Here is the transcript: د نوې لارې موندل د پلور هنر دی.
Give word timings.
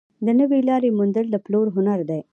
د 0.25 0.27
نوې 0.39 0.59
لارې 0.69 0.89
موندل 0.97 1.25
د 1.31 1.35
پلور 1.45 1.67
هنر 1.75 1.99
دی. 2.09 2.21